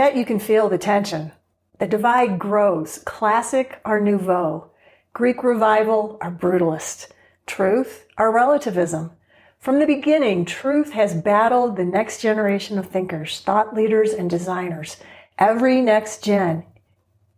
bet 0.00 0.16
you 0.16 0.24
can 0.24 0.38
feel 0.38 0.70
the 0.70 0.78
tension. 0.78 1.30
The 1.78 1.86
divide 1.86 2.38
grows. 2.38 3.00
Classic 3.04 3.82
or 3.84 4.00
nouveau. 4.00 4.70
Greek 5.12 5.44
revival 5.44 6.16
or 6.22 6.30
brutalist. 6.30 7.08
Truth 7.44 8.06
or 8.16 8.32
relativism. 8.32 9.10
From 9.58 9.78
the 9.78 9.84
beginning, 9.84 10.46
truth 10.46 10.92
has 10.92 11.12
battled 11.12 11.76
the 11.76 11.84
next 11.84 12.22
generation 12.22 12.78
of 12.78 12.86
thinkers, 12.86 13.40
thought 13.40 13.74
leaders, 13.74 14.14
and 14.14 14.30
designers. 14.30 14.96
Every 15.38 15.82
next 15.82 16.24
gen 16.24 16.64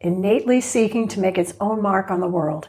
innately 0.01 0.60
seeking 0.60 1.09
to 1.09 1.19
make 1.19 1.38
its 1.38 1.55
own 1.60 1.83
mark 1.83 2.12
on 2.12 2.20
the 2.20 2.29
world. 2.29 2.69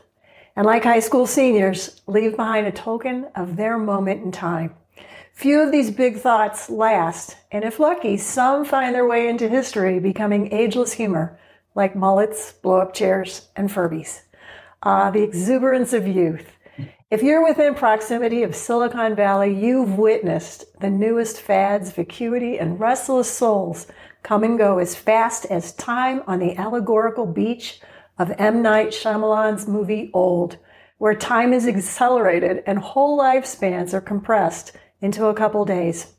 And 0.55 0.65
like 0.65 0.85
high 0.85 1.01
school 1.01 1.27
seniors, 1.27 2.01
leave 2.07 2.35
behind 2.35 2.65
a 2.65 2.71
token 2.71 3.27
of 3.35 3.57
their 3.57 3.77
moment 3.77 4.23
in 4.23 4.31
time. 4.31 4.73
Few 5.33 5.59
of 5.59 5.71
these 5.71 5.89
big 5.89 6.17
thoughts 6.17 6.69
last, 6.69 7.37
and 7.51 7.63
if 7.63 7.79
lucky, 7.79 8.17
some 8.17 8.63
find 8.63 8.93
their 8.93 9.07
way 9.07 9.27
into 9.27 9.49
history, 9.49 9.99
becoming 9.99 10.53
ageless 10.53 10.93
humor, 10.93 11.37
like 11.73 11.95
mullets, 11.95 12.53
blow 12.53 12.79
up 12.79 12.93
chairs, 12.93 13.49
and 13.55 13.69
Furbies. 13.69 14.21
Ah, 14.83 15.09
the 15.09 15.23
exuberance 15.23 15.91
of 15.91 16.07
youth. 16.07 16.51
If 17.09 17.23
you're 17.23 17.43
within 17.43 17.73
proximity 17.73 18.43
of 18.43 18.55
Silicon 18.55 19.15
Valley, 19.15 19.53
you've 19.53 19.97
witnessed 19.97 20.65
the 20.79 20.89
newest 20.91 21.41
fads, 21.41 21.91
vacuity, 21.91 22.59
and 22.59 22.79
restless 22.79 23.29
souls 23.29 23.87
come 24.21 24.43
and 24.43 24.57
go 24.57 24.77
as 24.77 24.95
fast 24.95 25.45
as 25.45 25.73
time 25.73 26.21
on 26.27 26.39
the 26.39 26.55
allegorical 26.57 27.25
beach 27.25 27.81
of 28.19 28.31
M. 28.37 28.61
Night 28.61 28.89
Shyamalan's 28.89 29.67
movie 29.67 30.11
Old, 30.13 30.57
where 30.99 31.15
time 31.15 31.53
is 31.53 31.67
accelerated 31.67 32.63
and 32.67 32.77
whole 32.77 33.19
lifespans 33.19 33.93
are 33.93 34.01
compressed 34.01 34.73
into 35.03 35.25
a 35.25 35.33
couple 35.33 35.65
days. 35.65 36.13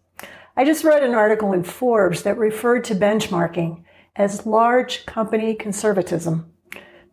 I 0.56 0.64
just 0.64 0.84
read 0.84 1.02
an 1.02 1.14
article 1.14 1.52
in 1.52 1.64
Forbes 1.64 2.22
that 2.22 2.38
referred 2.38 2.84
to 2.84 2.94
benchmarking 2.94 3.82
as 4.14 4.46
large 4.46 5.06
company 5.06 5.54
conservatism, 5.54 6.52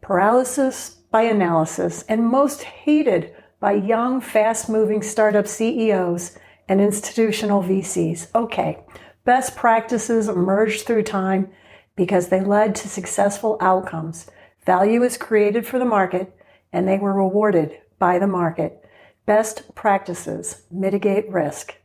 paralysis 0.01 0.97
by 1.09 1.23
analysis, 1.23 2.03
and 2.07 2.27
most 2.27 2.61
hated 2.63 3.33
by 3.59 3.71
young, 3.73 4.21
fast 4.21 4.69
moving 4.69 5.01
startup 5.01 5.47
CEOs 5.47 6.37
and 6.67 6.81
institutional 6.81 7.63
VCs. 7.63 8.27
Okay, 8.35 8.83
best 9.23 9.55
practices 9.55 10.27
emerged 10.27 10.85
through 10.85 11.03
time 11.03 11.49
because 11.95 12.27
they 12.27 12.41
led 12.41 12.75
to 12.75 12.89
successful 12.89 13.57
outcomes. 13.61 14.29
Value 14.65 15.03
is 15.03 15.17
created 15.17 15.65
for 15.65 15.79
the 15.79 15.85
market 15.85 16.35
and 16.73 16.87
they 16.87 16.97
were 16.97 17.13
rewarded 17.13 17.79
by 17.97 18.19
the 18.19 18.27
market. 18.27 18.83
Best 19.25 19.75
practices 19.75 20.63
mitigate 20.71 21.29
risk. 21.29 21.75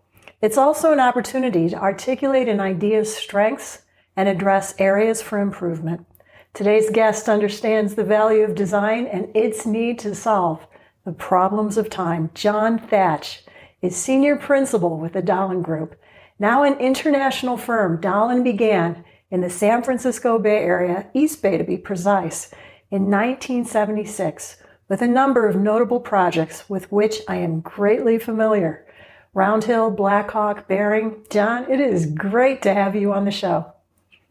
It's 0.41 0.57
also 0.57 0.93
an 0.93 1.01
opportunity 1.01 1.69
to 1.69 1.77
articulate 1.77 2.49
an 2.49 2.61
idea's 2.61 3.15
strengths 3.15 3.83
and 4.17 4.29
address 4.29 4.75
areas 4.79 5.21
for 5.21 5.39
improvement. 5.39 6.07
Today's 6.55 6.89
guest 6.89 7.29
understands 7.29 7.95
the 7.95 8.05
value 8.05 8.43
of 8.43 8.55
design 8.55 9.07
and 9.07 9.29
its 9.37 9.67
need 9.67 9.99
to 9.99 10.15
solve 10.15 10.67
the 11.05 11.13
problems 11.13 11.77
of 11.77 11.91
time. 11.91 12.31
John 12.35 12.79
Thatch 12.79 13.45
is 13.83 13.95
senior 13.95 14.37
principal 14.37 14.99
with 14.99 15.13
the 15.13 15.23
Dahlin 15.23 15.63
Group. 15.63 15.95
Now 16.39 16.63
an 16.63 16.79
international 16.81 17.59
firm, 17.59 18.01
Dahlin 18.01 18.43
began 18.43 19.05
in 19.31 19.43
the 19.43 19.51
San 19.51 19.83
Francisco 19.83 20.39
Bay 20.39 20.59
Area, 20.59 21.09
East 21.13 21.43
Bay 21.43 21.59
to 21.59 21.65
be 21.65 21.77
precise, 21.77 22.51
in 22.91 23.11
1976 23.11 24.57
with 24.89 25.03
a 25.03 25.09
number 25.09 25.47
of 25.47 25.57
notable 25.57 26.01
projects 26.01 26.69
with 26.69 26.91
which 26.93 27.21
I 27.29 27.37
am 27.37 27.61
greatly 27.61 28.19
familiar. 28.19 28.87
Roundhill, 29.35 29.97
Blackhawk, 29.97 30.67
Baring. 30.67 31.25
John, 31.31 31.71
it 31.71 31.81
is 31.81 32.07
great 32.07 32.63
to 32.63 32.73
have 32.73 32.97
you 32.97 33.13
on 33.13 33.25
the 33.25 33.31
show. 33.31 33.73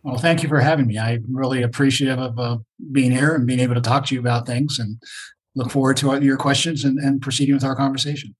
Well, 0.01 0.17
thank 0.17 0.43
you 0.43 0.49
for 0.49 0.59
having 0.59 0.87
me. 0.87 0.97
I'm 0.97 1.25
really 1.29 1.63
appreciative 1.63 2.19
of 2.19 2.39
uh, 2.39 2.57
being 2.91 3.11
here 3.11 3.35
and 3.35 3.45
being 3.45 3.59
able 3.59 3.75
to 3.75 3.81
talk 3.81 4.05
to 4.07 4.15
you 4.15 4.19
about 4.19 4.45
things 4.45 4.79
and 4.79 5.01
look 5.55 5.71
forward 5.71 5.97
to 5.97 6.19
your 6.21 6.37
questions 6.37 6.83
and, 6.83 6.99
and 6.99 7.21
proceeding 7.21 7.55
with 7.55 7.63
our 7.63 7.75
conversation. 7.75 8.35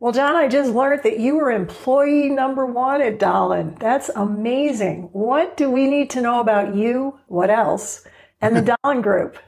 Well, 0.00 0.12
John, 0.12 0.36
I 0.36 0.48
just 0.48 0.70
learned 0.70 1.02
that 1.02 1.18
you 1.18 1.36
were 1.36 1.50
employee 1.50 2.30
number 2.30 2.66
one 2.66 3.02
at 3.02 3.18
Dahlin. 3.18 3.78
That's 3.80 4.10
amazing. 4.10 5.08
What 5.12 5.56
do 5.56 5.70
we 5.70 5.88
need 5.88 6.08
to 6.10 6.20
know 6.20 6.40
about 6.40 6.74
you? 6.74 7.18
What 7.26 7.50
else? 7.50 8.06
And 8.40 8.54
the 8.54 8.76
Dahlin 8.84 9.02
Group? 9.02 9.38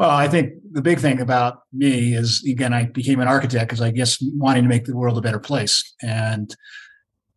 Well, 0.00 0.08
I 0.08 0.28
think 0.28 0.54
the 0.72 0.80
big 0.80 0.98
thing 0.98 1.20
about 1.20 1.64
me 1.74 2.14
is 2.14 2.42
again, 2.48 2.72
I 2.72 2.86
became 2.86 3.20
an 3.20 3.28
architect 3.28 3.68
because 3.68 3.82
I 3.82 3.90
guess 3.90 4.16
wanting 4.22 4.62
to 4.62 4.68
make 4.68 4.86
the 4.86 4.96
world 4.96 5.18
a 5.18 5.20
better 5.20 5.38
place 5.38 5.94
and 6.00 6.56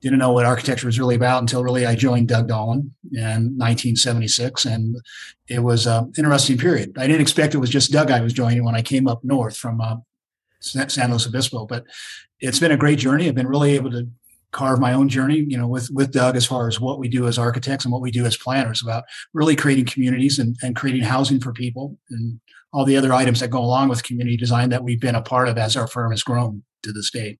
didn't 0.01 0.19
know 0.19 0.31
what 0.31 0.45
architecture 0.45 0.87
was 0.87 0.97
really 0.97 1.15
about 1.15 1.41
until 1.41 1.61
really 1.61 1.85
I 1.85 1.95
joined 1.95 2.29
Doug 2.29 2.47
Dahlin 2.47 2.91
in 3.11 3.57
1976. 3.57 4.63
And 4.63 4.95
it 5.49 5.59
was 5.59 5.87
an 5.87 6.13
interesting 6.17 6.57
period. 6.57 6.93
I 6.97 7.05
didn't 7.05 7.19
expect 7.19 7.53
it 7.53 7.57
was 7.57 7.69
just 7.69 7.91
Doug 7.91 8.11
I 8.11 8.21
was 8.21 8.31
joining 8.31 8.63
when 8.63 8.75
I 8.75 8.81
came 8.81 9.09
up 9.09 9.25
north 9.25 9.57
from 9.57 9.81
uh, 9.81 9.97
San 10.61 11.09
Luis 11.09 11.27
Obispo, 11.27 11.65
but 11.65 11.83
it's 12.39 12.59
been 12.59 12.71
a 12.71 12.77
great 12.77 12.97
journey. 12.97 13.27
I've 13.27 13.35
been 13.35 13.45
really 13.45 13.75
able 13.75 13.91
to 13.91 14.07
carve 14.53 14.79
my 14.79 14.93
own 14.93 15.09
journey, 15.09 15.45
you 15.47 15.57
know, 15.57 15.67
with 15.67 15.89
with 15.91 16.11
Doug 16.11 16.35
as 16.35 16.45
far 16.45 16.67
as 16.67 16.79
what 16.79 16.99
we 16.99 17.09
do 17.09 17.27
as 17.27 17.37
architects 17.37 17.83
and 17.83 17.91
what 17.91 18.01
we 18.01 18.11
do 18.11 18.25
as 18.25 18.37
planners 18.37 18.81
about 18.81 19.03
really 19.33 19.55
creating 19.55 19.85
communities 19.85 20.39
and, 20.39 20.55
and 20.61 20.75
creating 20.75 21.03
housing 21.03 21.39
for 21.39 21.51
people 21.51 21.97
and 22.09 22.39
all 22.71 22.85
the 22.85 22.97
other 22.97 23.13
items 23.13 23.39
that 23.39 23.49
go 23.49 23.59
along 23.59 23.89
with 23.89 24.03
community 24.03 24.37
design 24.37 24.69
that 24.69 24.83
we've 24.83 25.01
been 25.01 25.15
a 25.15 25.21
part 25.21 25.49
of 25.49 25.57
as 25.57 25.75
our 25.75 25.87
firm 25.87 26.11
has 26.11 26.23
grown 26.23 26.63
to 26.83 26.91
this 26.91 27.11
date. 27.11 27.39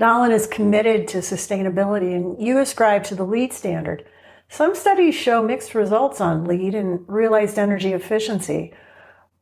Dahlin 0.00 0.32
is 0.32 0.46
committed 0.46 1.06
to 1.08 1.18
sustainability 1.18 2.14
and 2.14 2.40
you 2.40 2.58
ascribe 2.58 3.04
to 3.04 3.14
the 3.14 3.24
LEED 3.24 3.52
standard. 3.52 4.04
Some 4.48 4.74
studies 4.74 5.14
show 5.14 5.42
mixed 5.42 5.74
results 5.74 6.20
on 6.20 6.44
LEED 6.44 6.74
and 6.74 7.00
realized 7.06 7.58
energy 7.58 7.92
efficiency. 7.92 8.72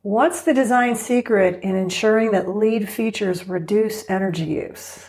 What's 0.02 0.42
the 0.42 0.54
design 0.54 0.94
secret 0.94 1.62
in 1.62 1.74
ensuring 1.74 2.32
that 2.32 2.48
LEED 2.48 2.88
features 2.88 3.48
reduce 3.48 4.08
energy 4.10 4.44
use? 4.44 5.06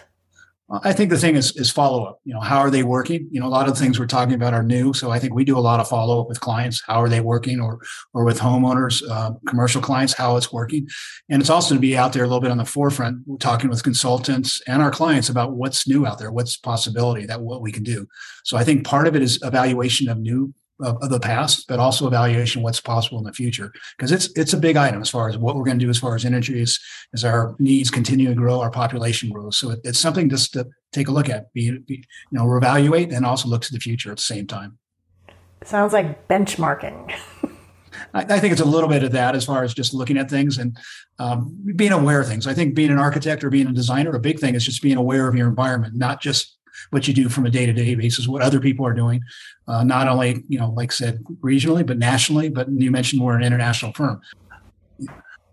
I 0.69 0.91
think 0.91 1.09
the 1.11 1.17
thing 1.17 1.37
is 1.37 1.55
is 1.55 1.71
follow 1.71 2.03
up. 2.03 2.19
You 2.25 2.33
know, 2.33 2.41
how 2.41 2.59
are 2.59 2.69
they 2.69 2.83
working? 2.83 3.27
You 3.31 3.39
know, 3.39 3.47
a 3.47 3.49
lot 3.49 3.69
of 3.69 3.75
the 3.75 3.79
things 3.79 3.97
we're 3.97 4.05
talking 4.05 4.33
about 4.33 4.53
are 4.53 4.63
new, 4.63 4.93
so 4.93 5.11
I 5.11 5.19
think 5.19 5.33
we 5.33 5.45
do 5.45 5.57
a 5.57 5.59
lot 5.59 5.79
of 5.79 5.87
follow 5.87 6.19
up 6.19 6.27
with 6.27 6.41
clients. 6.41 6.83
How 6.85 7.01
are 7.01 7.07
they 7.07 7.21
working, 7.21 7.61
or 7.61 7.79
or 8.13 8.25
with 8.25 8.39
homeowners, 8.39 9.01
uh, 9.09 9.31
commercial 9.47 9.81
clients, 9.81 10.13
how 10.13 10.35
it's 10.35 10.51
working, 10.51 10.87
and 11.29 11.41
it's 11.41 11.49
also 11.49 11.75
to 11.75 11.79
be 11.79 11.95
out 11.95 12.11
there 12.11 12.23
a 12.23 12.27
little 12.27 12.41
bit 12.41 12.51
on 12.51 12.57
the 12.57 12.65
forefront, 12.65 13.39
talking 13.39 13.69
with 13.69 13.81
consultants 13.83 14.61
and 14.67 14.81
our 14.81 14.91
clients 14.91 15.29
about 15.29 15.53
what's 15.53 15.87
new 15.87 16.05
out 16.05 16.19
there, 16.19 16.31
what's 16.31 16.57
possibility 16.57 17.25
that 17.25 17.39
what 17.41 17.61
we 17.61 17.71
can 17.71 17.83
do. 17.83 18.05
So 18.43 18.57
I 18.57 18.65
think 18.65 18.85
part 18.85 19.07
of 19.07 19.15
it 19.15 19.21
is 19.21 19.39
evaluation 19.43 20.09
of 20.09 20.17
new 20.17 20.53
of, 20.79 21.01
of, 21.01 21.09
the 21.09 21.19
past, 21.19 21.67
but 21.67 21.79
also 21.79 22.07
evaluation 22.07 22.61
what's 22.61 22.79
possible 22.79 23.17
in 23.17 23.23
the 23.23 23.33
future. 23.33 23.71
Because 23.97 24.11
it's 24.11 24.29
it's 24.35 24.53
a 24.53 24.57
big 24.57 24.77
item 24.77 25.01
as 25.01 25.09
far 25.09 25.29
as 25.29 25.37
what 25.37 25.55
we're 25.55 25.63
going 25.63 25.79
to 25.79 25.85
do 25.85 25.89
as 25.89 25.97
far 25.97 26.15
as 26.15 26.25
energy 26.25 26.61
is 26.61 26.79
as 27.13 27.23
our 27.23 27.55
needs 27.59 27.89
continue 27.89 28.27
to 28.27 28.35
grow, 28.35 28.59
our 28.59 28.71
population 28.71 29.29
grows. 29.29 29.57
So 29.57 29.71
it, 29.71 29.79
it's 29.83 29.99
something 29.99 30.29
just 30.29 30.53
to 30.53 30.67
take 30.91 31.07
a 31.07 31.11
look 31.11 31.29
at, 31.29 31.51
be, 31.53 31.77
be, 31.79 31.95
you 31.95 32.37
know, 32.37 32.45
reevaluate 32.45 33.15
and 33.15 33.25
also 33.25 33.49
look 33.49 33.61
to 33.63 33.73
the 33.73 33.79
future 33.79 34.11
at 34.11 34.17
the 34.17 34.23
same 34.23 34.47
time. 34.47 34.77
Sounds 35.63 35.93
like 35.93 36.27
benchmarking. 36.27 37.13
I, 38.13 38.21
I, 38.21 38.39
think 38.39 38.51
it's 38.51 38.61
a 38.61 38.65
little 38.65 38.89
bit 38.89 39.03
of 39.03 39.11
that 39.13 39.35
as 39.35 39.45
far 39.45 39.63
as 39.63 39.73
just 39.73 39.93
looking 39.93 40.17
at 40.17 40.29
things 40.29 40.57
and 40.57 40.77
um, 41.19 41.57
being 41.75 41.91
aware 41.91 42.21
of 42.21 42.27
things. 42.27 42.47
I 42.47 42.53
think 42.53 42.75
being 42.75 42.91
an 42.91 42.99
architect 42.99 43.43
or 43.43 43.49
being 43.49 43.67
a 43.67 43.73
designer, 43.73 44.15
a 44.15 44.19
big 44.19 44.39
thing 44.39 44.55
is 44.55 44.63
just 44.63 44.81
being 44.81 44.97
aware 44.97 45.27
of 45.27 45.35
your 45.35 45.47
environment, 45.47 45.95
not 45.95 46.21
just 46.21 46.56
what 46.89 47.07
you 47.07 47.13
do 47.13 47.29
from 47.29 47.45
a 47.45 47.49
day-to-day 47.49 47.95
basis, 47.95 48.27
what 48.27 48.41
other 48.41 48.59
people 48.59 48.85
are 48.85 48.93
doing, 48.93 49.21
uh, 49.67 49.83
not 49.83 50.07
only 50.07 50.43
you 50.47 50.59
know, 50.59 50.71
like 50.71 50.91
said, 50.91 51.23
regionally 51.41 51.85
but 51.85 51.97
nationally. 51.97 52.49
But 52.49 52.69
you 52.69 52.91
mentioned 52.91 53.21
we're 53.21 53.35
an 53.35 53.43
international 53.43 53.93
firm. 53.93 54.21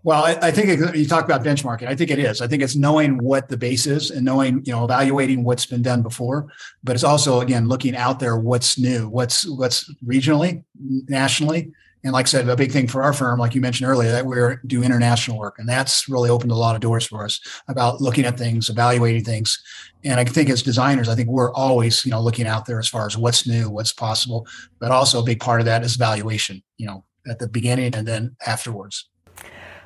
Well, 0.03 0.23
I, 0.23 0.37
I 0.39 0.51
think 0.51 0.69
it, 0.69 0.95
you 0.95 1.07
talk 1.07 1.25
about 1.25 1.43
benchmarking. 1.43 1.87
I 1.87 1.95
think 1.95 2.11
it 2.11 2.19
is. 2.19 2.39
I 2.39 2.45
think 2.45 2.61
it's 2.61 2.75
knowing 2.75 3.17
what 3.17 3.47
the 3.47 3.57
base 3.57 3.87
is 3.87 4.11
and 4.11 4.23
knowing, 4.23 4.63
you 4.63 4.71
know, 4.71 4.83
evaluating 4.83 5.43
what's 5.43 5.65
been 5.65 5.81
done 5.81 6.03
before. 6.03 6.45
But 6.83 6.93
it's 6.93 7.03
also 7.03 7.41
again 7.41 7.67
looking 7.67 7.95
out 7.95 8.19
there, 8.19 8.37
what's 8.37 8.77
new, 8.77 9.09
what's 9.09 9.47
what's 9.47 9.91
regionally, 10.05 10.63
nationally, 11.09 11.71
and 12.05 12.13
like 12.13 12.27
I 12.27 12.29
said, 12.29 12.47
a 12.47 12.55
big 12.55 12.71
thing 12.71 12.87
for 12.87 13.01
our 13.01 13.13
firm, 13.13 13.39
like 13.39 13.55
you 13.55 13.61
mentioned 13.61 13.89
earlier, 13.89 14.11
that 14.11 14.27
we're 14.27 14.61
do 14.67 14.83
international 14.83 15.39
work, 15.39 15.57
and 15.57 15.67
that's 15.67 16.07
really 16.07 16.29
opened 16.29 16.51
a 16.51 16.55
lot 16.55 16.75
of 16.75 16.81
doors 16.81 17.07
for 17.07 17.25
us 17.25 17.41
about 17.67 17.99
looking 17.99 18.25
at 18.25 18.37
things, 18.37 18.69
evaluating 18.69 19.23
things. 19.23 19.59
And 20.03 20.19
I 20.19 20.23
think 20.23 20.51
as 20.51 20.61
designers, 20.61 21.09
I 21.09 21.15
think 21.15 21.29
we're 21.29 21.51
always, 21.53 22.05
you 22.05 22.11
know, 22.11 22.21
looking 22.21 22.45
out 22.45 22.67
there 22.67 22.77
as 22.77 22.87
far 22.87 23.07
as 23.07 23.17
what's 23.17 23.47
new, 23.47 23.71
what's 23.71 23.91
possible, 23.91 24.45
but 24.79 24.91
also 24.91 25.19
a 25.19 25.23
big 25.23 25.39
part 25.39 25.61
of 25.61 25.65
that 25.65 25.83
is 25.83 25.95
valuation, 25.95 26.61
you 26.77 26.85
know, 26.85 27.03
at 27.27 27.39
the 27.39 27.47
beginning 27.47 27.95
and 27.95 28.07
then 28.07 28.35
afterwards. 28.45 29.09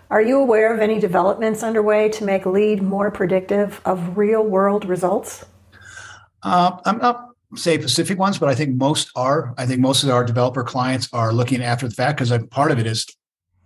Are 0.10 0.22
you 0.22 0.42
aware 0.42 0.74
of 0.74 0.82
any 0.82 1.00
developments 1.00 1.64
underway 1.64 2.10
to 2.10 2.26
make 2.26 2.46
LEED 2.46 2.82
more 2.82 3.12
predictive 3.12 3.80
of 3.86 4.18
real 4.18 4.44
world 4.44 4.84
results? 4.84 5.46
Uh, 6.44 6.80
I'm 6.84 6.98
not 6.98 7.29
say 7.56 7.78
Pacific 7.78 8.18
ones, 8.20 8.38
but 8.38 8.50
I 8.50 8.56
think 8.56 8.76
most 8.76 9.12
are. 9.16 9.54
I 9.58 9.66
think 9.66 9.80
most 9.80 10.04
of 10.04 10.10
our 10.10 10.24
developer 10.24 10.64
clients 10.64 11.10
are 11.14 11.34
looking 11.34 11.64
after 11.64 11.88
the 11.88 11.96
fact 11.96 12.20
because 12.20 12.46
part 12.48 12.72
of 12.72 12.80
it 12.80 12.86
is, 12.86 13.08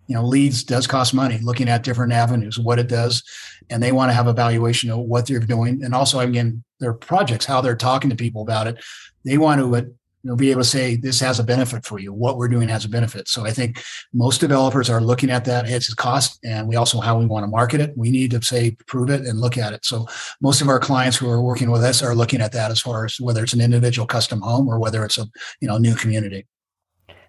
you 0.08 0.16
know, 0.16 0.24
LEEDs 0.24 0.64
does 0.64 0.88
cost 0.88 1.14
money. 1.14 1.40
Looking 1.40 1.70
at 1.70 1.84
different 1.84 2.14
avenues, 2.14 2.60
what 2.60 2.80
it 2.80 2.88
does, 2.88 3.24
and 3.70 3.82
they 3.82 3.92
want 3.92 4.10
to 4.10 4.14
have 4.14 4.28
a 4.28 4.34
valuation 4.34 4.90
of 4.90 5.00
what 5.00 5.28
they're 5.28 5.40
doing, 5.40 5.84
and 5.84 5.94
also 5.94 6.20
again 6.20 6.64
their 6.80 6.94
projects, 6.94 7.46
how 7.46 7.62
they're 7.62 7.76
talking 7.76 8.10
to 8.10 8.16
people 8.16 8.42
about 8.42 8.68
it. 8.68 8.84
They 9.26 9.38
want 9.38 9.60
to 9.60 9.94
you 10.24 10.30
know, 10.30 10.36
be 10.38 10.52
able 10.52 10.62
to 10.62 10.68
say 10.68 10.96
this 10.96 11.20
has 11.20 11.40
a 11.40 11.44
benefit 11.44 11.86
for 11.86 12.00
you. 12.00 12.14
What 12.14 12.38
we're 12.38 12.48
doing 12.48 12.70
has 12.70 12.86
a 12.86 12.90
benefit. 12.90 13.28
So 13.28 13.46
I 13.46 13.52
think 13.52 13.84
most 14.14 14.40
developers 14.40 14.90
are 14.90 15.02
looking 15.02 15.30
at 15.30 15.44
that. 15.46 15.70
It's 15.70 15.92
a 15.92 15.96
cost, 15.96 16.40
and 16.46 16.68
we 16.68 16.78
also 16.78 17.02
how 17.02 17.20
we 17.20 17.26
want 17.26 17.44
to 17.44 17.48
market 17.48 17.82
it. 17.82 17.98
We 17.98 18.10
need 18.10 18.32
to 18.32 18.42
say 18.42 18.72
prove 18.88 19.10
it 19.10 19.22
and 19.26 19.42
look 19.42 19.58
at 19.58 19.74
it. 19.74 19.86
So 19.86 20.08
most 20.40 20.62
of 20.62 20.70
our 20.70 20.80
clients 20.80 21.18
who 21.18 21.30
are 21.30 21.42
working 21.42 21.72
with 21.72 21.84
us 21.84 22.02
are 22.02 22.16
looking 22.16 22.40
at 22.40 22.54
that 22.54 22.72
as 22.72 22.80
far 22.80 23.06
as 23.06 23.20
whether 23.20 23.44
it's 23.44 23.54
an 23.54 23.62
individual 23.62 24.08
custom 24.08 24.40
home 24.42 24.68
or 24.68 24.80
whether 24.80 25.04
it's 25.04 25.18
a 25.18 25.28
you 25.60 25.68
know 25.68 25.78
new 25.78 25.96
community. 25.96 26.48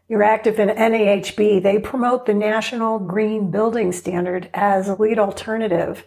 You're 0.07 0.23
active 0.23 0.61
in 0.61 0.69
NAHB. 0.69 1.63
They 1.63 1.79
promote 1.79 2.27
the 2.27 2.35
National 2.35 2.99
Green 2.99 3.51
Building 3.51 3.91
Standard 3.91 4.51
as 4.55 4.87
a 4.89 4.95
LEED 4.95 5.19
alternative, 5.19 6.07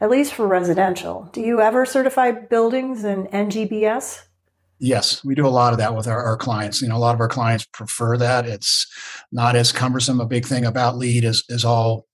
at 0.00 0.10
least 0.10 0.34
for 0.34 0.46
residential. 0.46 1.30
Do 1.32 1.40
you 1.40 1.60
ever 1.60 1.84
certify 1.86 2.30
buildings 2.30 3.04
in 3.04 3.26
NGBS? 3.28 4.27
Yes, 4.80 5.24
we 5.24 5.34
do 5.34 5.46
a 5.46 5.48
lot 5.48 5.72
of 5.72 5.78
that 5.80 5.96
with 5.96 6.06
our, 6.06 6.22
our, 6.22 6.36
clients. 6.36 6.80
You 6.80 6.88
know, 6.88 6.96
a 6.96 6.98
lot 6.98 7.14
of 7.14 7.20
our 7.20 7.28
clients 7.28 7.66
prefer 7.66 8.16
that. 8.18 8.46
It's 8.46 8.86
not 9.32 9.56
as 9.56 9.72
cumbersome. 9.72 10.20
A 10.20 10.26
big 10.26 10.46
thing 10.46 10.64
about 10.64 10.96
LEED 10.96 11.24
is 11.24 11.44
is 11.48 11.64
all 11.64 12.06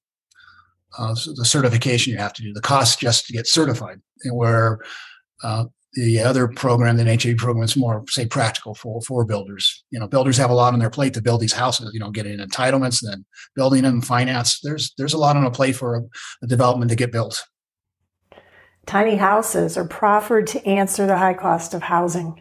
uh, 0.98 1.14
the 1.36 1.44
certification 1.44 2.12
you 2.12 2.18
have 2.18 2.32
to 2.32 2.42
do, 2.42 2.52
the 2.54 2.62
cost 2.62 3.00
just 3.00 3.26
to 3.26 3.34
get 3.34 3.46
certified. 3.46 4.00
Where 4.30 4.78
uh, 5.42 5.66
the 5.92 6.20
other 6.20 6.48
program, 6.48 6.96
the 6.96 7.04
NHA 7.04 7.36
program, 7.36 7.64
is 7.64 7.76
more 7.76 8.02
say 8.08 8.26
practical 8.26 8.74
for 8.74 9.02
for 9.02 9.26
builders. 9.26 9.84
You 9.90 10.00
know, 10.00 10.08
builders 10.08 10.38
have 10.38 10.50
a 10.50 10.54
lot 10.54 10.72
on 10.72 10.78
their 10.78 10.90
plate 10.90 11.12
to 11.14 11.22
build 11.22 11.40
these 11.40 11.52
houses. 11.52 11.90
You 11.92 12.00
know, 12.00 12.10
getting 12.10 12.38
entitlements, 12.38 13.00
then 13.02 13.26
building 13.54 13.82
them, 13.82 14.00
finance. 14.00 14.60
There's 14.62 14.94
there's 14.96 15.14
a 15.14 15.18
lot 15.18 15.36
on 15.36 15.44
a 15.44 15.50
plate 15.50 15.76
for 15.76 15.96
a, 15.96 16.02
a 16.42 16.46
development 16.46 16.90
to 16.90 16.96
get 16.96 17.12
built. 17.12 17.44
Tiny 18.86 19.16
houses 19.16 19.76
are 19.76 19.86
proffered 19.86 20.46
to 20.48 20.66
answer 20.66 21.06
the 21.06 21.16
high 21.16 21.34
cost 21.34 21.74
of 21.74 21.82
housing. 21.82 22.40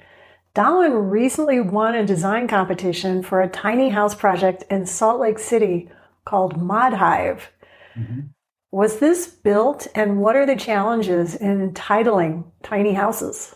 Dahlin 0.55 1.09
recently 1.09 1.59
won 1.59 1.95
a 1.95 2.05
design 2.05 2.47
competition 2.47 3.23
for 3.23 3.41
a 3.41 3.49
tiny 3.49 3.89
house 3.89 4.13
project 4.13 4.63
in 4.69 4.85
Salt 4.85 5.19
Lake 5.19 5.39
City 5.39 5.89
called 6.25 6.61
Mod 6.61 6.93
Hive. 6.93 7.51
Mm-hmm. 7.97 8.21
Was 8.71 8.99
this 8.99 9.27
built, 9.27 9.87
and 9.95 10.19
what 10.19 10.35
are 10.35 10.45
the 10.45 10.55
challenges 10.55 11.35
in 11.35 11.73
titling 11.73 12.43
tiny 12.61 12.93
houses? 12.93 13.55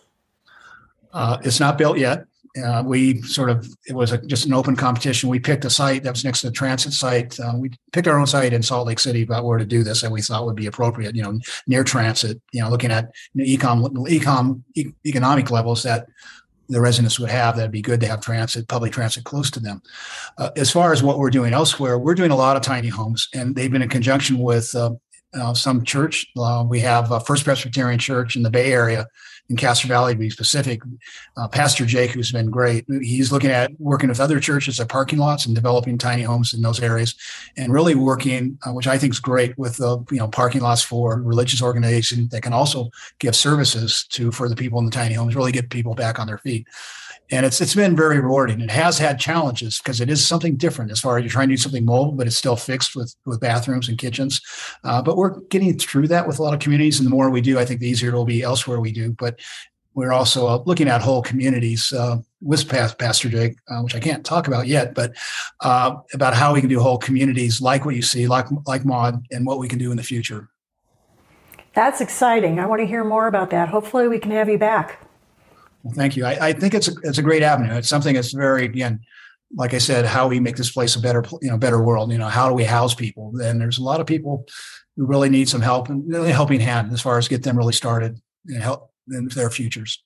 Uh, 1.13 1.38
it's 1.44 1.59
not 1.59 1.77
built 1.77 1.97
yet. 1.97 2.25
Uh, 2.63 2.81
we 2.83 3.21
sort 3.21 3.51
of 3.51 3.67
it 3.85 3.94
was 3.94 4.11
a, 4.11 4.17
just 4.25 4.45
an 4.45 4.53
open 4.53 4.75
competition. 4.75 5.29
We 5.29 5.39
picked 5.39 5.65
a 5.65 5.69
site 5.69 6.03
that 6.03 6.11
was 6.11 6.25
next 6.25 6.41
to 6.41 6.47
the 6.47 6.53
transit 6.53 6.94
site. 6.94 7.39
Uh, 7.39 7.53
we 7.57 7.71
picked 7.91 8.07
our 8.07 8.19
own 8.19 8.25
site 8.25 8.53
in 8.53 8.63
Salt 8.63 8.88
Lake 8.88 8.99
City 8.99 9.21
about 9.21 9.45
where 9.45 9.59
to 9.59 9.65
do 9.65 9.83
this, 9.83 10.01
and 10.01 10.11
we 10.11 10.21
thought 10.21 10.45
would 10.45 10.55
be 10.55 10.65
appropriate. 10.65 11.15
You 11.15 11.23
know, 11.23 11.39
near 11.67 11.83
transit. 11.83 12.41
You 12.53 12.61
know, 12.61 12.69
looking 12.69 12.91
at 12.91 13.11
you 13.33 13.44
know, 13.44 13.63
econ, 13.63 13.88
econ, 14.07 14.61
e- 14.75 14.94
economic 15.05 15.51
levels 15.51 15.83
that 15.83 16.07
the 16.69 16.81
residents 16.81 17.19
would 17.19 17.29
have. 17.29 17.55
That'd 17.55 17.71
be 17.71 17.81
good 17.81 17.99
to 18.01 18.07
have 18.07 18.21
transit, 18.21 18.67
public 18.67 18.91
transit 18.91 19.23
close 19.23 19.49
to 19.51 19.59
them. 19.59 19.81
Uh, 20.37 20.51
as 20.55 20.71
far 20.71 20.93
as 20.93 21.01
what 21.01 21.19
we're 21.19 21.29
doing 21.29 21.53
elsewhere, 21.53 21.97
we're 21.97 22.15
doing 22.15 22.31
a 22.31 22.35
lot 22.35 22.55
of 22.55 22.61
tiny 22.61 22.89
homes, 22.89 23.29
and 23.33 23.55
they've 23.55 23.71
been 23.71 23.81
in 23.81 23.89
conjunction 23.89 24.39
with 24.39 24.73
uh, 24.75 24.91
uh, 25.37 25.53
some 25.53 25.83
church. 25.83 26.27
Uh, 26.37 26.65
we 26.67 26.79
have 26.79 27.11
First 27.25 27.43
Presbyterian 27.43 27.99
Church 27.99 28.35
in 28.35 28.43
the 28.43 28.49
Bay 28.49 28.71
Area 28.71 29.07
in 29.49 29.55
Castro 29.55 29.87
Valley, 29.87 30.13
to 30.13 30.19
be 30.19 30.29
specific. 30.29 30.81
Uh, 31.37 31.47
Pastor 31.47 31.85
Jake, 31.85 32.11
who's 32.11 32.31
been 32.31 32.49
great, 32.49 32.85
he's 33.01 33.31
looking 33.31 33.49
at 33.49 33.71
working 33.79 34.09
with 34.09 34.19
other 34.19 34.39
churches 34.39 34.79
at 34.79 34.89
parking 34.89 35.19
lots 35.19 35.45
and 35.45 35.55
developing 35.55 35.97
tiny 35.97 36.23
homes 36.23 36.53
in 36.53 36.61
those 36.61 36.81
areas, 36.81 37.15
and 37.55 37.71
really 37.71 37.95
working, 37.95 38.57
uh, 38.65 38.71
which 38.71 38.87
I 38.87 38.97
think 38.97 39.13
is 39.13 39.19
great, 39.19 39.57
with 39.57 39.77
the 39.77 40.03
you 40.11 40.17
know 40.17 40.27
parking 40.27 40.61
lots 40.61 40.81
for 40.81 41.21
religious 41.21 41.61
organizations 41.61 42.29
that 42.29 42.41
can 42.41 42.53
also 42.53 42.89
give 43.19 43.35
services 43.35 44.05
to 44.09 44.31
for 44.31 44.49
the 44.49 44.55
people 44.55 44.79
in 44.79 44.85
the 44.85 44.91
tiny 44.91 45.13
homes, 45.13 45.35
really 45.35 45.51
get 45.51 45.69
people 45.69 45.95
back 45.95 46.19
on 46.19 46.27
their 46.27 46.39
feet 46.39 46.67
and 47.29 47.45
it's 47.45 47.59
it's 47.59 47.75
been 47.75 47.95
very 47.95 48.19
rewarding. 48.19 48.62
It 48.62 48.71
has 48.71 48.97
had 48.97 49.19
challenges 49.19 49.79
because 49.79 50.00
it 50.00 50.09
is 50.09 50.25
something 50.25 50.56
different 50.56 50.91
as 50.91 51.00
far 51.00 51.18
as 51.18 51.24
you're 51.24 51.31
trying 51.31 51.50
to 51.50 51.53
do 51.53 51.62
something 51.62 51.85
mobile, 51.85 52.13
but 52.13 52.27
it's 52.27 52.38
still 52.38 52.56
fixed 52.56 52.95
with 52.95 53.13
with 53.25 53.39
bathrooms 53.39 53.89
and 53.89 53.97
kitchens. 53.97 54.41
Uh, 54.83 55.01
but 55.01 55.18
we're 55.18 55.39
getting 55.50 55.77
through 55.77 56.07
that 56.07 56.27
with 56.27 56.39
a 56.39 56.44
lot 56.44 56.53
of 56.53 56.59
communities, 56.59 57.00
and 57.00 57.06
the 57.06 57.12
more 57.12 57.29
we 57.29 57.41
do, 57.41 57.59
I 57.59 57.65
think 57.65 57.81
the 57.81 57.89
easier 57.89 58.09
it'll 58.09 58.25
be 58.25 58.44
elsewhere 58.44 58.79
we 58.79 58.91
do. 58.91 59.12
But 59.12 59.39
we're 59.94 60.13
also 60.13 60.47
uh, 60.47 60.63
looking 60.65 60.88
at 60.88 61.01
whole 61.01 61.24
communities 61.24 61.91
uh, 61.91 62.18
with 62.39 62.69
Pastor 62.69 63.30
Jake, 63.30 63.57
uh, 63.68 63.81
which 63.81 63.95
I 63.95 64.00
can't 64.00 64.23
talk 64.23 64.47
about 64.47 64.68
yet, 64.68 64.94
but 64.94 65.15
uh, 65.62 65.95
about 66.13 66.35
how 66.35 66.53
we 66.53 66.62
can 66.62 66.69
do 66.69 66.80
whole 66.80 67.00
communities 67.00 67.62
like 67.62 67.83
what 67.83 67.95
you 67.95 68.03
see, 68.03 68.27
like 68.27 68.45
like 68.65 68.85
Mod, 68.85 69.25
and 69.31 69.45
what 69.45 69.59
we 69.59 69.68
can 69.68 69.80
do 69.80 69.91
in 69.91 69.97
the 69.97 70.03
future. 70.03 70.50
That's 71.73 72.00
exciting. 72.00 72.59
I 72.59 72.68
want 72.68 72.80
to 72.81 72.88
hear 72.88 73.03
more 73.03 73.27
about 73.27 73.50
that. 73.50 73.69
Hopefully, 73.69 74.07
we 74.07 74.18
can 74.18 74.31
have 74.31 74.47
you 74.47 74.57
back. 74.57 75.06
Well, 75.87 75.95
thank 75.95 76.17
you. 76.17 76.25
I, 76.25 76.47
I, 76.47 76.53
think 76.53 76.73
it's 76.73 76.89
a, 76.89 76.91
it's 77.03 77.17
a 77.17 77.21
great 77.21 77.41
avenue. 77.41 77.73
It's 77.75 77.87
something 77.87 78.13
that's 78.13 78.33
very 78.33 78.65
again, 78.65 78.99
like 79.55 79.73
I 79.73 79.77
said, 79.77 80.05
how 80.05 80.27
we 80.27 80.41
make 80.41 80.57
this 80.57 80.69
place 80.69 80.97
a 80.97 80.99
better 80.99 81.23
you 81.41 81.49
know 81.49 81.57
better 81.57 81.81
world. 81.81 82.11
You 82.11 82.17
know, 82.17 82.27
how 82.27 82.49
do 82.49 82.53
we 82.53 82.65
house 82.65 82.93
people? 82.93 83.31
And 83.39 83.61
there's 83.61 83.77
a 83.77 83.83
lot 83.83 84.01
of 84.01 84.05
people 84.05 84.45
who 84.97 85.05
really 85.05 85.29
need 85.29 85.47
some 85.47 85.61
help 85.61 85.87
and 85.87 86.05
really 86.05 86.33
helping 86.33 86.59
hand 86.59 86.91
as 86.91 86.99
far 86.99 87.17
as 87.17 87.29
get 87.29 87.43
them 87.43 87.57
really 87.57 87.71
started 87.71 88.19
and 88.47 88.61
help 88.61 88.91
in 89.09 89.29
their 89.29 89.49
futures. 89.49 90.03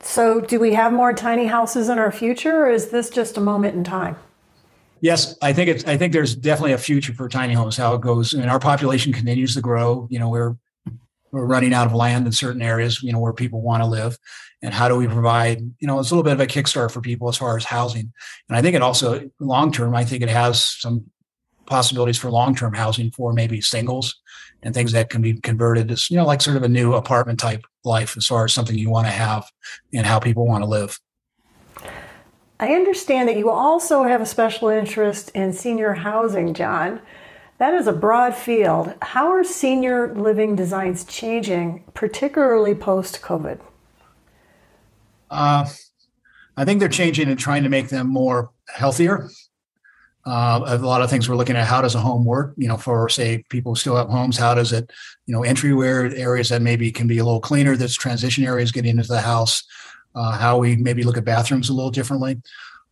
So, 0.00 0.40
do 0.40 0.58
we 0.58 0.72
have 0.72 0.90
more 0.90 1.12
tiny 1.12 1.46
houses 1.46 1.90
in 1.90 1.98
our 1.98 2.10
future, 2.10 2.64
or 2.64 2.70
is 2.70 2.88
this 2.88 3.10
just 3.10 3.36
a 3.36 3.42
moment 3.42 3.74
in 3.74 3.84
time? 3.84 4.16
Yes, 5.02 5.36
I 5.42 5.52
think 5.52 5.68
it's. 5.68 5.84
I 5.84 5.98
think 5.98 6.14
there's 6.14 6.34
definitely 6.34 6.72
a 6.72 6.78
future 6.78 7.12
for 7.12 7.28
tiny 7.28 7.52
homes. 7.52 7.76
How 7.76 7.94
it 7.94 8.00
goes, 8.00 8.34
I 8.34 8.38
mean, 8.38 8.48
our 8.48 8.58
population 8.58 9.12
continues 9.12 9.52
to 9.54 9.60
grow. 9.60 10.08
You 10.10 10.18
know, 10.18 10.30
we're 10.30 10.56
we're 11.34 11.46
running 11.46 11.74
out 11.74 11.86
of 11.86 11.92
land 11.92 12.26
in 12.26 12.32
certain 12.32 12.62
areas, 12.62 13.02
you 13.02 13.12
know, 13.12 13.18
where 13.18 13.32
people 13.32 13.60
want 13.60 13.82
to 13.82 13.88
live. 13.88 14.18
And 14.62 14.72
how 14.72 14.88
do 14.88 14.96
we 14.96 15.06
provide, 15.06 15.60
you 15.78 15.86
know, 15.86 15.98
it's 15.98 16.10
a 16.10 16.14
little 16.14 16.22
bit 16.22 16.32
of 16.32 16.40
a 16.40 16.46
kickstart 16.46 16.90
for 16.90 17.00
people 17.00 17.28
as 17.28 17.36
far 17.36 17.56
as 17.56 17.64
housing. 17.64 18.12
And 18.48 18.56
I 18.56 18.62
think 18.62 18.74
it 18.74 18.82
also, 18.82 19.28
long 19.40 19.72
term, 19.72 19.94
I 19.94 20.04
think 20.04 20.22
it 20.22 20.30
has 20.30 20.62
some 20.62 21.04
possibilities 21.66 22.18
for 22.18 22.30
long 22.30 22.54
term 22.54 22.72
housing 22.72 23.10
for 23.10 23.32
maybe 23.32 23.60
singles 23.60 24.14
and 24.62 24.72
things 24.72 24.92
that 24.92 25.10
can 25.10 25.20
be 25.20 25.34
converted 25.40 25.90
as, 25.90 26.10
you 26.10 26.16
know, 26.16 26.24
like 26.24 26.40
sort 26.40 26.56
of 26.56 26.62
a 26.62 26.68
new 26.68 26.94
apartment 26.94 27.38
type 27.38 27.64
life 27.84 28.16
as 28.16 28.26
far 28.26 28.44
as 28.44 28.52
something 28.52 28.78
you 28.78 28.90
want 28.90 29.06
to 29.06 29.12
have 29.12 29.50
and 29.92 30.06
how 30.06 30.18
people 30.18 30.46
want 30.46 30.62
to 30.62 30.68
live. 30.68 30.98
I 32.60 32.68
understand 32.68 33.28
that 33.28 33.36
you 33.36 33.50
also 33.50 34.04
have 34.04 34.22
a 34.22 34.26
special 34.26 34.68
interest 34.68 35.30
in 35.34 35.52
senior 35.52 35.92
housing, 35.92 36.54
John. 36.54 37.00
That 37.58 37.74
is 37.74 37.86
a 37.86 37.92
broad 37.92 38.34
field. 38.34 38.94
How 39.00 39.28
are 39.28 39.44
senior 39.44 40.12
living 40.14 40.56
designs 40.56 41.04
changing, 41.04 41.84
particularly 41.94 42.74
post 42.74 43.22
COVID? 43.22 43.60
Uh, 45.30 45.66
I 46.56 46.64
think 46.64 46.80
they're 46.80 46.88
changing 46.88 47.28
and 47.28 47.38
trying 47.38 47.62
to 47.62 47.68
make 47.68 47.88
them 47.88 48.08
more 48.08 48.50
healthier. 48.68 49.28
Uh, 50.26 50.60
a 50.66 50.78
lot 50.78 51.02
of 51.02 51.10
things 51.10 51.28
we're 51.28 51.36
looking 51.36 51.54
at 51.54 51.66
how 51.66 51.82
does 51.82 51.94
a 51.94 52.00
home 52.00 52.24
work 52.24 52.54
you 52.56 52.66
know 52.66 52.78
for 52.78 53.10
say 53.10 53.44
people 53.50 53.72
who 53.72 53.76
still 53.76 53.94
have 53.94 54.08
homes 54.08 54.38
how 54.38 54.54
does 54.54 54.72
it 54.72 54.90
you 55.26 55.34
know 55.34 55.42
entryway 55.42 55.86
areas 56.18 56.48
that 56.48 56.62
maybe 56.62 56.90
can 56.90 57.06
be 57.06 57.18
a 57.18 57.24
little 57.24 57.42
cleaner 57.42 57.76
that's 57.76 57.92
transition 57.92 58.42
areas 58.42 58.72
getting 58.72 58.96
into 58.96 59.06
the 59.06 59.20
house 59.20 59.62
uh, 60.14 60.32
how 60.32 60.56
we 60.56 60.76
maybe 60.76 61.02
look 61.02 61.18
at 61.18 61.26
bathrooms 61.26 61.68
a 61.68 61.74
little 61.74 61.90
differently 61.90 62.40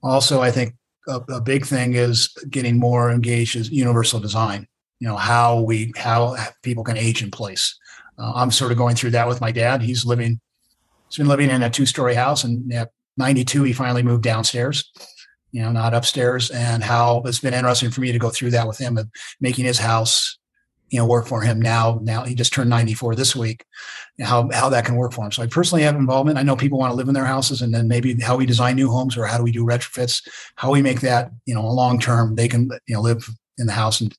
also 0.02 0.42
i 0.42 0.50
think 0.50 0.74
a, 1.08 1.20
a, 1.28 1.40
big 1.40 1.66
thing 1.66 1.94
is 1.94 2.28
getting 2.50 2.78
more 2.78 3.10
engaged 3.10 3.56
is 3.56 3.70
universal 3.70 4.20
design. 4.20 4.66
You 5.00 5.08
know 5.08 5.16
how 5.16 5.60
we 5.60 5.92
how 5.96 6.36
people 6.62 6.84
can 6.84 6.96
age 6.96 7.22
in 7.22 7.30
place. 7.30 7.78
Uh, 8.18 8.32
I'm 8.34 8.50
sort 8.50 8.72
of 8.72 8.78
going 8.78 8.94
through 8.94 9.10
that 9.10 9.28
with 9.28 9.40
my 9.40 9.50
dad. 9.50 9.82
He's 9.82 10.04
living, 10.04 10.40
he's 11.08 11.18
been 11.18 11.28
living 11.28 11.50
in 11.50 11.62
a 11.62 11.70
two 11.70 11.86
story 11.86 12.14
house, 12.14 12.44
and 12.44 12.72
at 12.72 12.90
92 13.16 13.64
he 13.64 13.72
finally 13.72 14.02
moved 14.02 14.22
downstairs. 14.22 14.90
You 15.50 15.62
know, 15.62 15.72
not 15.72 15.92
upstairs, 15.92 16.50
and 16.50 16.82
how 16.82 17.22
it's 17.26 17.40
been 17.40 17.52
interesting 17.52 17.90
for 17.90 18.00
me 18.00 18.12
to 18.12 18.18
go 18.18 18.30
through 18.30 18.50
that 18.52 18.66
with 18.66 18.78
him 18.78 18.96
of 18.96 19.10
making 19.40 19.64
his 19.64 19.78
house 19.78 20.38
you 20.92 20.98
know 20.98 21.06
work 21.06 21.26
for 21.26 21.40
him 21.40 21.60
now 21.60 21.98
now 22.02 22.22
he 22.22 22.34
just 22.34 22.52
turned 22.52 22.70
94 22.70 23.16
this 23.16 23.34
week 23.34 23.64
how 24.20 24.48
how 24.52 24.68
that 24.68 24.84
can 24.84 24.94
work 24.96 25.12
for 25.12 25.24
him. 25.24 25.32
So 25.32 25.42
i 25.42 25.46
personally 25.46 25.82
have 25.82 25.96
involvement. 25.96 26.38
I 26.38 26.42
know 26.42 26.54
people 26.54 26.78
want 26.78 26.92
to 26.92 26.96
live 26.96 27.08
in 27.08 27.14
their 27.14 27.24
houses 27.24 27.62
and 27.62 27.74
then 27.74 27.88
maybe 27.88 28.14
how 28.20 28.36
we 28.36 28.46
design 28.46 28.76
new 28.76 28.90
homes 28.90 29.16
or 29.16 29.24
how 29.24 29.38
do 29.38 29.42
we 29.42 29.50
do 29.50 29.64
retrofits 29.64 30.28
how 30.56 30.70
we 30.70 30.82
make 30.82 31.00
that 31.00 31.32
you 31.46 31.54
know 31.54 31.66
a 31.66 31.72
long 31.72 31.98
term 31.98 32.36
they 32.36 32.46
can 32.46 32.70
you 32.86 32.94
know 32.94 33.00
live 33.00 33.28
in 33.58 33.66
the 33.66 33.72
house 33.72 34.00
and 34.00 34.16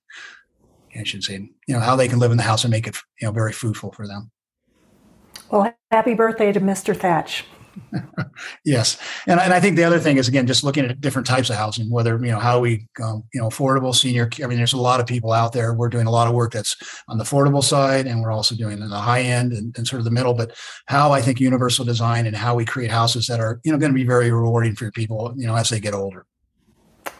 i 1.00 1.04
should 1.04 1.24
say 1.24 1.36
you 1.68 1.74
know 1.74 1.80
how 1.80 1.96
they 1.96 2.08
can 2.08 2.20
live 2.20 2.32
in 2.32 2.38
the 2.38 2.44
house 2.44 2.64
and 2.64 2.72
make 2.72 2.88
it 2.88 2.98
you 3.22 3.28
know 3.28 3.32
very 3.32 3.54
fruitful 3.54 3.92
for 3.92 4.08
them. 4.08 4.32
Well 5.52 5.74
happy 5.92 6.16
birthday 6.16 6.52
to 6.52 6.60
mr 6.60 6.98
thatch 6.98 7.46
yes, 8.66 8.98
and 9.28 9.40
and 9.40 9.54
I 9.54 9.60
think 9.60 9.76
the 9.76 9.84
other 9.84 10.00
thing 10.00 10.18
is 10.18 10.28
again 10.28 10.46
just 10.48 10.64
looking 10.64 10.86
at 10.86 11.02
different 11.02 11.28
types 11.28 11.50
of 11.50 11.56
housing, 11.56 11.90
whether 11.90 12.18
you 12.18 12.32
know 12.32 12.40
how 12.40 12.60
we 12.60 12.88
um, 13.04 13.24
you 13.34 13.42
know 13.42 13.48
affordable 13.48 13.94
senior. 13.96 14.30
I 14.44 14.48
mean, 14.48 14.58
there's 14.58 14.74
a 14.74 14.78
lot 14.78 15.00
of 15.00 15.08
people 15.08 15.32
out 15.32 15.54
there. 15.54 15.74
We're 15.74 15.90
doing 15.90 16.08
a 16.08 16.12
lot 16.12 16.28
of 16.28 16.34
work 16.34 16.52
that's 16.54 16.76
on 17.08 17.18
the 17.18 17.24
affordable 17.24 17.64
side, 17.64 18.06
and 18.08 18.22
we're 18.22 18.32
also 18.32 18.56
doing 18.56 18.80
the 18.80 18.96
high 18.96 19.22
end 19.22 19.54
and, 19.54 19.76
and 19.78 19.88
sort 19.88 20.00
of 20.00 20.06
the 20.06 20.12
middle. 20.12 20.34
But 20.34 20.56
how 20.88 21.12
I 21.12 21.22
think 21.22 21.40
universal 21.40 21.86
design 21.86 22.28
and 22.28 22.36
how 22.36 22.56
we 22.56 22.66
create 22.66 22.92
houses 22.92 23.28
that 23.28 23.40
are 23.40 23.60
you 23.64 23.72
know 23.72 23.78
going 23.78 23.92
to 23.92 23.96
be 23.96 24.06
very 24.06 24.32
rewarding 24.32 24.76
for 24.76 24.92
people 24.92 25.34
you 25.36 25.48
know 25.48 25.56
as 25.56 25.70
they 25.70 25.80
get 25.80 25.94
older. 25.94 26.26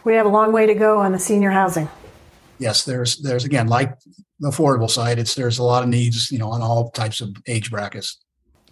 We 0.04 0.14
have 0.14 0.26
a 0.26 0.30
long 0.30 0.52
way 0.52 0.66
to 0.66 0.74
go 0.74 0.98
on 0.98 1.12
the 1.12 1.18
senior 1.18 1.50
housing. 1.50 1.88
Yes, 2.58 2.84
there's 2.84 3.18
there's 3.18 3.44
again 3.44 3.66
like 3.66 3.98
the 4.38 4.50
affordable 4.50 4.90
side. 4.90 5.18
It's 5.18 5.34
there's 5.34 5.58
a 5.58 5.64
lot 5.64 5.82
of 5.82 5.88
needs 5.88 6.30
you 6.30 6.38
know 6.38 6.50
on 6.50 6.62
all 6.62 6.90
types 6.90 7.20
of 7.20 7.34
age 7.46 7.70
brackets. 7.70 8.23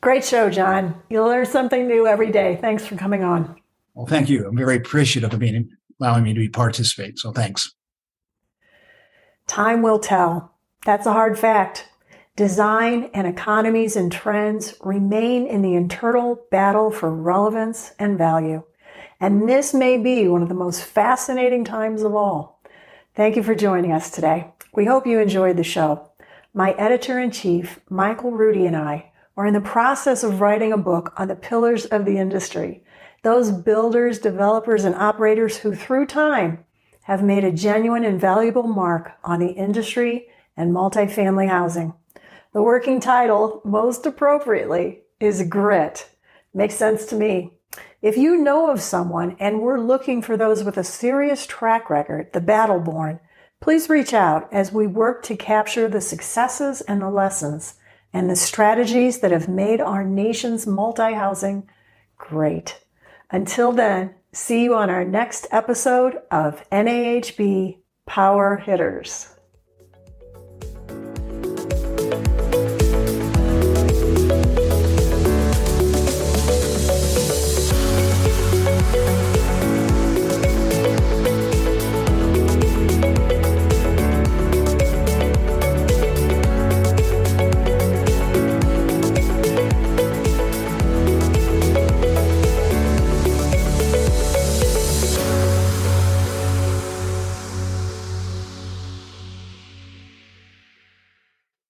Great 0.03 0.25
show, 0.25 0.51
John. 0.51 1.01
You 1.09 1.25
learn 1.25 1.47
something 1.47 1.87
new 1.87 2.09
every 2.09 2.33
day. 2.33 2.59
Thanks 2.61 2.85
for 2.85 2.97
coming 2.97 3.23
on. 3.23 3.55
Well, 3.95 4.05
thank 4.05 4.29
you. 4.29 4.49
I'm 4.49 4.57
very 4.57 4.75
appreciative 4.75 5.33
of 5.33 5.39
being 5.39 5.71
allowing 6.01 6.25
me 6.25 6.35
to 6.35 6.41
be 6.41 6.49
participate. 6.49 7.21
So 7.21 7.31
thanks. 7.31 7.73
Time 9.47 9.81
will 9.81 10.01
tell. 10.01 10.57
That's 10.85 11.07
a 11.07 11.13
hard 11.13 11.39
fact. 11.39 11.89
Design 12.35 13.11
and 13.15 13.29
economies 13.29 13.95
and 13.95 14.11
trends 14.11 14.75
remain 14.81 15.47
in 15.47 15.63
the 15.63 15.75
internal 15.75 16.41
battle 16.51 16.91
for 16.91 17.15
relevance 17.15 17.93
and 18.01 18.19
value. 18.19 18.65
And 19.21 19.49
this 19.49 19.73
may 19.73 19.99
be 19.99 20.27
one 20.27 20.43
of 20.43 20.49
the 20.49 20.55
most 20.57 20.83
fascinating 20.83 21.65
times 21.65 22.03
of 22.03 22.17
all. 22.17 22.61
Thank 23.15 23.37
you 23.37 23.45
for 23.45 23.55
joining 23.55 23.93
us 23.93 24.11
today. 24.11 24.53
We 24.75 24.85
hope 24.85 25.07
you 25.07 25.21
enjoyed 25.21 25.59
the 25.59 25.63
show. 25.63 26.11
My 26.53 26.73
editor 26.73 27.21
in 27.21 27.31
chief, 27.31 27.79
Michael 27.89 28.33
Rudy, 28.33 28.67
and 28.67 28.77
I 28.77 29.12
are 29.37 29.47
in 29.47 29.55
the 29.55 29.61
process 29.61 30.23
of 30.23 30.41
writing 30.41 30.73
a 30.73 30.79
book 30.79 31.13
on 31.17 31.29
the 31.29 31.37
pillars 31.37 31.87
of 31.87 32.05
the 32.05 32.19
industry. 32.19 32.83
Those 33.23 33.51
builders, 33.51 34.19
developers, 34.19 34.85
and 34.85 34.95
operators 34.95 35.59
who, 35.59 35.75
through 35.75 36.07
time, 36.07 36.65
have 37.03 37.23
made 37.23 37.45
a 37.45 37.53
genuine 37.53 38.05
and 38.05 38.21
valuable 38.21 38.65
mark 38.65 39.13
on 39.25 39.41
the 39.41 39.53
industry 39.53 40.29
and 40.57 40.73
multifamily 40.73 41.49
housing. 41.49 41.95
The 42.53 42.63
working 42.63 43.01
title, 43.01 43.63
most 43.65 44.05
appropriately, 44.05 45.03
is 45.19 45.43
Grit. 45.49 46.09
Makes 46.53 46.75
sense 46.75 47.07
to 47.07 47.17
me. 47.17 47.53
If 48.03 48.17
you 48.17 48.37
know 48.37 48.71
of 48.71 48.83
someone 48.83 49.37
and 49.39 49.61
we're 49.61 49.81
looking 49.81 50.21
for 50.21 50.37
those 50.37 50.65
with 50.65 50.77
a 50.77 50.85
serious 50.85 51.47
track 51.47 51.89
record, 51.89 52.33
the 52.33 52.41
battle 52.41 52.81
born, 52.81 53.21
please 53.61 53.89
reach 53.89 54.13
out 54.13 54.53
as 54.53 54.73
we 54.73 54.87
work 54.87 55.23
to 55.23 55.37
capture 55.37 55.89
the 55.89 56.01
successes 56.01 56.81
and 56.83 57.01
the 57.01 57.09
lessons 57.09 57.75
and 58.13 58.29
the 58.29 58.37
strategies 58.37 59.21
that 59.21 59.31
have 59.31 59.49
made 59.49 59.81
our 59.81 60.05
nation's 60.05 60.67
multi 60.67 61.15
housing 61.15 61.69
great. 62.19 62.81
Until 63.31 63.73
then, 63.73 64.15
see 64.33 64.65
you 64.65 64.75
on 64.75 64.91
our 64.91 65.05
next 65.05 65.47
episode 65.51 66.19
of 66.31 66.69
NAHB 66.71 67.79
Power 68.07 68.57
Hitters. 68.57 69.29